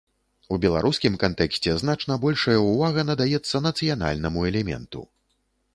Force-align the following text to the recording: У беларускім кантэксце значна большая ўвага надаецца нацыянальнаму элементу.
У 0.53 0.57
беларускім 0.63 1.17
кантэксце 1.23 1.75
значна 1.83 2.17
большая 2.25 2.59
ўвага 2.71 3.01
надаецца 3.11 3.63
нацыянальнаму 3.69 4.39
элементу. 4.53 5.07